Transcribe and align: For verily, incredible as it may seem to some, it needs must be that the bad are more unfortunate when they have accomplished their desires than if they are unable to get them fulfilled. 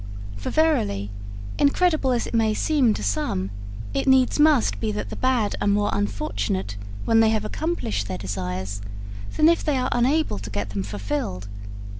For 0.35 0.49
verily, 0.49 1.11
incredible 1.59 2.11
as 2.11 2.25
it 2.25 2.33
may 2.33 2.55
seem 2.55 2.95
to 2.95 3.03
some, 3.03 3.51
it 3.93 4.07
needs 4.07 4.39
must 4.39 4.79
be 4.79 4.91
that 4.91 5.11
the 5.11 5.15
bad 5.15 5.55
are 5.61 5.67
more 5.67 5.91
unfortunate 5.93 6.75
when 7.05 7.19
they 7.19 7.29
have 7.29 7.45
accomplished 7.45 8.07
their 8.07 8.17
desires 8.17 8.81
than 9.37 9.47
if 9.47 9.63
they 9.63 9.77
are 9.77 9.89
unable 9.91 10.39
to 10.39 10.49
get 10.49 10.71
them 10.71 10.81
fulfilled. 10.81 11.47